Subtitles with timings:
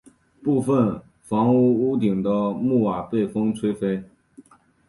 [0.41, 4.03] 部分房屋屋顶的木瓦被风吹飞。